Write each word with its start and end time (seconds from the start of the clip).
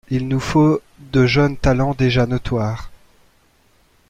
Il 0.09 0.27
nous 0.27 0.39
faut 0.39 0.81
de 1.13 1.27
jeunes 1.27 1.57
talents 1.57 1.93
déjà 1.93 2.25
notoires. 2.25 2.89